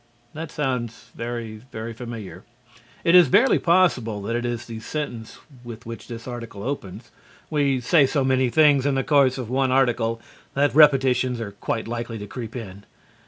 [0.33, 2.43] (That sounds very, very familiar.
[3.03, 7.11] It is barely possible that it is the sentence with which this article opens.
[7.51, 10.19] We say so many things in the course of one article
[10.55, 12.83] that repetitions are quite likely to creep in).